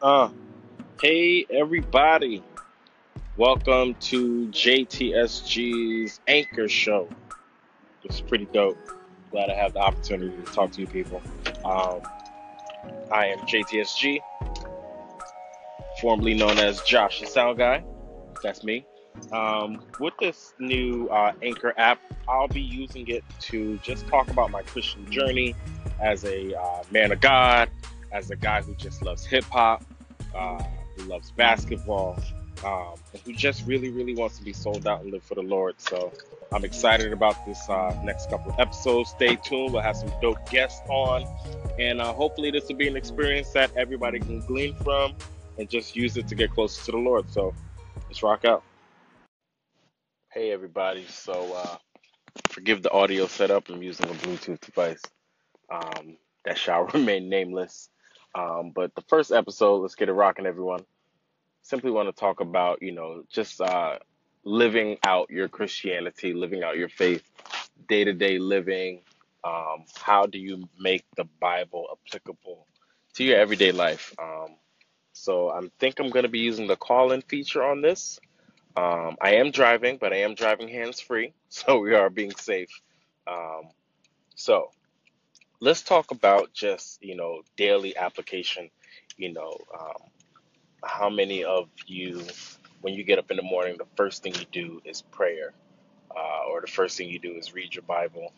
Uh, 0.00 0.28
hey 1.02 1.44
everybody, 1.50 2.40
welcome 3.36 3.94
to 3.94 4.46
JTSG's 4.46 6.20
Anchor 6.28 6.68
Show. 6.68 7.08
It's 8.04 8.20
pretty 8.20 8.44
dope. 8.52 8.78
Glad 9.32 9.50
I 9.50 9.54
have 9.54 9.72
the 9.72 9.80
opportunity 9.80 10.36
to 10.36 10.52
talk 10.52 10.70
to 10.72 10.82
you 10.82 10.86
people. 10.86 11.20
Um, 11.64 12.02
I 13.10 13.26
am 13.26 13.38
JTSG, 13.40 14.20
formerly 16.00 16.34
known 16.34 16.58
as 16.58 16.80
Josh 16.82 17.20
the 17.20 17.26
Sound 17.26 17.58
Guy. 17.58 17.82
That's 18.40 18.62
me. 18.62 18.86
Um, 19.32 19.82
with 19.98 20.14
this 20.20 20.54
new 20.60 21.08
uh, 21.08 21.32
Anchor 21.42 21.74
app, 21.76 21.98
I'll 22.28 22.46
be 22.46 22.62
using 22.62 23.08
it 23.08 23.24
to 23.40 23.78
just 23.78 24.06
talk 24.06 24.30
about 24.30 24.52
my 24.52 24.62
Christian 24.62 25.10
journey 25.10 25.56
as 26.00 26.24
a 26.24 26.56
uh, 26.56 26.84
man 26.92 27.10
of 27.10 27.20
God, 27.20 27.68
as 28.12 28.30
a 28.30 28.36
guy 28.36 28.62
who 28.62 28.74
just 28.76 29.02
loves 29.02 29.26
hip 29.26 29.44
hop, 29.44 29.84
uh, 30.34 30.62
who 30.96 31.04
loves 31.04 31.30
basketball, 31.30 32.18
um, 32.64 32.94
who 33.24 33.32
just 33.32 33.66
really, 33.66 33.90
really 33.90 34.14
wants 34.14 34.38
to 34.38 34.44
be 34.44 34.52
sold 34.52 34.86
out 34.86 35.02
and 35.02 35.12
live 35.12 35.22
for 35.22 35.34
the 35.34 35.42
Lord. 35.42 35.74
So 35.78 36.12
I'm 36.52 36.64
excited 36.64 37.12
about 37.12 37.44
this 37.46 37.68
uh, 37.68 37.98
next 38.04 38.30
couple 38.30 38.54
episodes. 38.58 39.10
Stay 39.10 39.36
tuned. 39.36 39.72
We'll 39.72 39.82
have 39.82 39.96
some 39.96 40.12
dope 40.20 40.48
guests 40.50 40.80
on, 40.88 41.24
and 41.78 42.00
uh, 42.00 42.12
hopefully 42.12 42.50
this 42.50 42.68
will 42.68 42.76
be 42.76 42.88
an 42.88 42.96
experience 42.96 43.50
that 43.50 43.70
everybody 43.76 44.18
can 44.18 44.40
glean 44.40 44.74
from 44.76 45.14
and 45.58 45.68
just 45.68 45.96
use 45.96 46.16
it 46.16 46.28
to 46.28 46.34
get 46.34 46.50
closer 46.52 46.84
to 46.86 46.92
the 46.92 46.98
Lord. 46.98 47.30
So 47.30 47.54
let's 48.08 48.22
rock 48.22 48.44
out. 48.44 48.62
Hey 50.30 50.52
everybody. 50.52 51.04
So 51.08 51.54
uh, 51.54 51.76
forgive 52.50 52.82
the 52.82 52.90
audio 52.92 53.26
setup. 53.26 53.68
I'm 53.68 53.82
using 53.82 54.06
a 54.06 54.14
Bluetooth 54.14 54.60
device 54.60 55.02
um, 55.70 56.16
that 56.44 56.56
shall 56.58 56.84
remain 56.94 57.28
nameless. 57.28 57.88
Um, 58.34 58.72
but 58.74 58.94
the 58.94 59.02
first 59.02 59.32
episode, 59.32 59.78
let's 59.78 59.94
get 59.94 60.08
it 60.08 60.12
rocking, 60.12 60.46
everyone. 60.46 60.84
Simply 61.62 61.90
want 61.90 62.08
to 62.08 62.18
talk 62.18 62.40
about, 62.40 62.82
you 62.82 62.92
know, 62.92 63.24
just 63.28 63.60
uh, 63.60 63.98
living 64.44 64.98
out 65.04 65.30
your 65.30 65.48
Christianity, 65.48 66.32
living 66.32 66.62
out 66.62 66.76
your 66.76 66.88
faith, 66.88 67.22
day 67.88 68.04
to 68.04 68.12
day 68.12 68.38
living. 68.38 69.00
Um, 69.44 69.84
how 69.96 70.26
do 70.26 70.38
you 70.38 70.68
make 70.78 71.04
the 71.16 71.24
Bible 71.40 71.86
applicable 71.92 72.66
to 73.14 73.24
your 73.24 73.38
everyday 73.38 73.72
life? 73.72 74.14
Um, 74.20 74.56
so 75.12 75.50
I 75.50 75.60
think 75.78 75.98
I'm 75.98 76.10
going 76.10 76.24
to 76.24 76.28
be 76.28 76.40
using 76.40 76.66
the 76.68 76.76
call 76.76 77.12
in 77.12 77.22
feature 77.22 77.62
on 77.62 77.82
this. 77.82 78.20
Um, 78.76 79.16
I 79.20 79.34
am 79.36 79.50
driving, 79.50 79.98
but 80.00 80.12
I 80.12 80.18
am 80.18 80.34
driving 80.34 80.68
hands 80.68 81.00
free, 81.00 81.34
so 81.48 81.80
we 81.80 81.94
are 81.94 82.10
being 82.10 82.32
safe. 82.32 82.70
Um, 83.26 83.68
so 84.34 84.70
let's 85.60 85.82
talk 85.82 86.10
about 86.12 86.52
just 86.54 87.02
you 87.02 87.16
know 87.16 87.42
daily 87.56 87.96
application 87.96 88.70
you 89.16 89.32
know 89.32 89.56
um, 89.78 90.02
how 90.84 91.10
many 91.10 91.44
of 91.44 91.68
you 91.86 92.22
when 92.82 92.94
you 92.94 93.04
get 93.04 93.18
up 93.18 93.30
in 93.30 93.36
the 93.36 93.42
morning 93.42 93.76
the 93.78 93.86
first 93.96 94.22
thing 94.22 94.34
you 94.34 94.46
do 94.52 94.80
is 94.84 95.02
prayer 95.02 95.52
uh, 96.16 96.50
or 96.50 96.60
the 96.60 96.66
first 96.68 96.96
thing 96.98 97.08
you 97.08 97.18
do 97.18 97.32
is 97.32 97.54
read 97.54 97.74
your 97.74 97.82
bible 97.84 98.32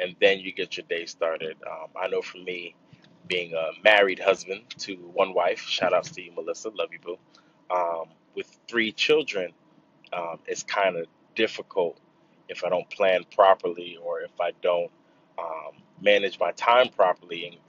and 0.00 0.16
then 0.20 0.40
you 0.40 0.52
get 0.52 0.76
your 0.76 0.86
day 0.88 1.06
started. 1.06 1.56
Um, 1.66 1.88
i 2.00 2.08
know 2.08 2.22
for 2.22 2.38
me 2.38 2.74
being 3.28 3.54
a 3.54 3.70
married 3.84 4.20
husband 4.20 4.62
to 4.78 4.94
one 5.14 5.34
wife 5.34 5.60
shout 5.60 5.94
outs 5.94 6.10
to 6.12 6.22
you 6.22 6.32
melissa 6.34 6.70
love 6.70 6.90
you 6.92 7.00
boo 7.00 7.18
um, 7.74 8.08
with 8.36 8.58
three 8.68 8.92
children 8.92 9.52
um, 10.12 10.40
it's 10.46 10.62
kind 10.62 10.96
of 10.96 11.06
difficult 11.36 11.98
if 12.48 12.64
I 12.64 12.70
don't 12.70 12.88
plan 12.90 13.24
properly 13.34 13.98
or 14.02 14.22
if 14.22 14.40
I 14.40 14.52
don't 14.62 14.90
um, 15.38 15.74
manage 16.04 16.38
my 16.38 16.52
time 16.52 16.88
properly, 16.90 17.60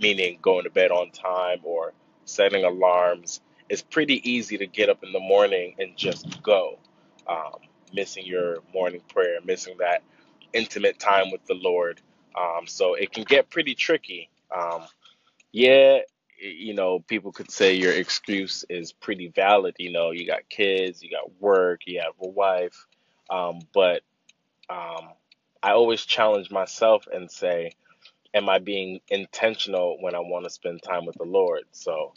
meaning 0.00 0.38
going 0.42 0.64
to 0.64 0.70
bed 0.70 0.90
on 0.90 1.10
time 1.10 1.60
or 1.62 1.92
setting 2.24 2.64
alarms. 2.64 3.40
It's 3.68 3.82
pretty 3.82 4.28
easy 4.28 4.58
to 4.58 4.66
get 4.66 4.88
up 4.88 5.04
in 5.04 5.12
the 5.12 5.20
morning 5.20 5.76
and 5.78 5.96
just 5.96 6.42
go, 6.42 6.78
um, 7.28 7.60
missing 7.92 8.26
your 8.26 8.58
morning 8.72 9.02
prayer, 9.12 9.38
missing 9.44 9.76
that 9.78 10.02
intimate 10.52 10.98
time 10.98 11.30
with 11.30 11.44
the 11.46 11.54
Lord. 11.54 12.00
Um, 12.36 12.66
so 12.66 12.94
it 12.94 13.12
can 13.12 13.24
get 13.24 13.50
pretty 13.50 13.74
tricky. 13.74 14.30
Um, 14.54 14.82
yeah, 15.52 15.98
you 16.40 16.74
know, 16.74 17.00
people 17.00 17.32
could 17.32 17.50
say 17.50 17.74
your 17.74 17.92
excuse 17.92 18.64
is 18.68 18.92
pretty 18.92 19.28
valid. 19.28 19.76
You 19.78 19.92
know, 19.92 20.10
you 20.10 20.26
got 20.26 20.48
kids, 20.48 21.02
you 21.02 21.10
got 21.10 21.40
work, 21.40 21.82
you 21.86 22.00
have 22.00 22.14
a 22.20 22.28
wife. 22.28 22.86
Um, 23.30 23.60
but 23.72 24.02
um, 24.68 25.10
I 25.64 25.72
always 25.72 26.04
challenge 26.04 26.52
myself 26.52 27.08
and 27.12 27.30
say, 27.30 27.72
am 28.34 28.48
I 28.50 28.58
being 28.58 29.00
intentional 29.08 29.96
when 30.00 30.14
I 30.14 30.20
want 30.20 30.44
to 30.44 30.50
spend 30.50 30.82
time 30.82 31.06
with 31.06 31.16
the 31.16 31.24
Lord? 31.24 31.64
So, 31.72 32.12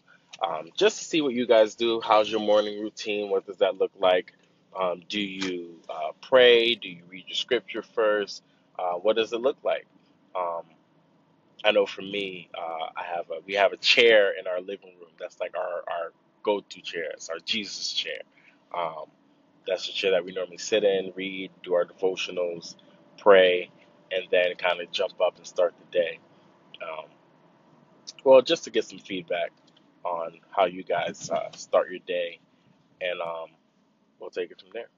um, 0.46 0.70
just 0.78 1.00
to 1.00 1.06
see 1.06 1.22
what 1.22 1.34
you 1.34 1.48
guys 1.48 1.76
do. 1.76 2.02
How's 2.02 2.30
your 2.30 2.42
morning 2.42 2.82
routine? 2.82 3.30
What 3.30 3.48
does 3.48 3.58
that 3.58 3.78
look 3.78 3.92
like? 4.00 4.34
Um, 4.80 5.04
do 5.10 5.22
you 5.22 5.80
uh, 5.90 6.12
pray? 6.22 6.76
Do 6.76 6.90
you 6.90 7.04
read 7.10 7.26
your 7.28 7.36
scripture 7.36 7.84
first? 7.84 8.44
Uh, 8.78 8.96
what 8.96 9.16
does 9.16 9.34
it 9.34 9.42
look 9.42 9.58
like? 9.64 9.88
Um, 10.36 10.64
I 11.64 11.72
know 11.72 11.86
for 11.86 12.02
me, 12.02 12.50
uh, 12.58 12.88
I 12.98 13.04
have 13.16 13.30
a 13.32 13.42
we 13.48 13.54
have 13.56 13.74
a 13.74 13.78
chair 13.78 14.34
in 14.40 14.48
our 14.48 14.62
living 14.62 14.94
room. 15.00 15.12
That's 15.20 15.40
like 15.40 15.56
our 15.58 15.84
our 15.94 16.14
go-to 16.44 16.82
chair. 16.82 17.12
It's 17.14 17.30
our 17.30 17.40
Jesus 17.46 17.94
chair. 17.94 18.22
Um, 18.78 19.06
that's 19.68 19.88
the 19.88 19.94
chair 19.94 20.12
that 20.12 20.26
we 20.26 20.34
normally 20.34 20.58
sit 20.58 20.84
in, 20.84 21.14
read, 21.16 21.52
do 21.64 21.76
our 21.76 21.86
devotionals, 21.86 22.76
pray, 23.18 23.70
and 24.12 24.26
then 24.32 24.56
kind 24.58 24.82
of 24.82 24.92
jump 24.92 25.20
up 25.22 25.38
and 25.38 25.46
start 25.48 25.74
the 25.80 26.00
day. 26.00 26.20
Um, 26.82 27.06
well, 28.24 28.42
just 28.42 28.66
to 28.66 28.72
get 28.72 28.86
some 28.86 29.00
feedback 29.00 29.52
on 30.04 30.34
how 30.52 30.66
you 30.66 30.84
guys 30.84 31.30
uh, 31.30 31.52
start 31.56 31.90
your 31.90 32.00
day, 32.08 32.40
and 33.02 33.22
um, 33.22 33.50
we'll 34.20 34.30
take 34.30 34.52
it 34.52 34.62
from 34.62 34.70
there. 34.74 34.90